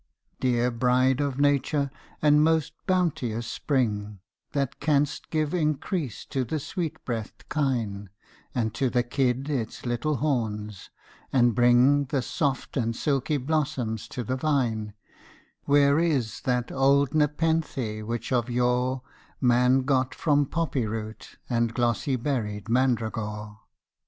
[0.39, 1.91] Dear bride of Nature
[2.23, 4.19] and most bounteous spring,
[4.53, 8.09] That canst give increase to the sweet breath'd kine,
[8.55, 10.89] And to the kid its little horns,
[11.31, 14.95] and bring The soft and silky blossoms to the vine,
[15.65, 19.03] Where is that old nepenthe which of yore
[19.39, 23.59] Man got from poppy root and glossy berried mandragore!